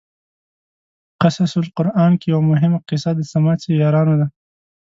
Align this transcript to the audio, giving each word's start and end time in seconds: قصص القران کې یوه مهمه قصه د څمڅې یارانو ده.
قصص 1.21 1.51
القران 1.61 2.11
کې 2.19 2.27
یوه 2.33 2.43
مهمه 2.51 2.79
قصه 2.87 3.11
د 3.15 3.19
څمڅې 3.31 3.71
یارانو 3.81 4.15
ده. 4.19 4.27